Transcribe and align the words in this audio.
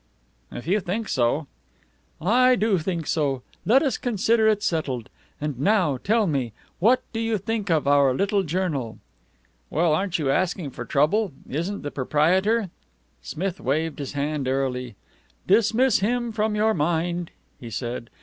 "If 0.51 0.65
you 0.65 0.79
think 0.79 1.07
so" 1.07 1.45
"I 2.43 2.55
do 2.55 2.79
think 2.79 3.05
so. 3.05 3.43
Let 3.67 3.83
us 3.83 3.99
consider 3.99 4.47
it 4.47 4.63
settled. 4.63 5.09
And 5.39 5.59
now, 5.59 5.97
tell 5.97 6.25
me, 6.25 6.53
what 6.79 7.03
do 7.13 7.19
you 7.19 7.37
think 7.37 7.69
of 7.69 7.87
our 7.87 8.11
little 8.11 8.41
journal?" 8.41 8.97
"Well 9.69 9.93
aren't 9.93 10.17
you 10.17 10.31
asking 10.31 10.71
for 10.71 10.85
trouble? 10.85 11.33
Isn't 11.47 11.83
the 11.83 11.91
proprietor?" 11.91 12.71
Smith 13.21 13.59
waved 13.59 13.99
his 13.99 14.13
hand 14.13 14.47
airily. 14.47 14.95
"Dismiss 15.45 15.99
him 15.99 16.31
from 16.31 16.55
your 16.55 16.73
mind," 16.73 17.29
he 17.59 17.69
said. 17.69 18.09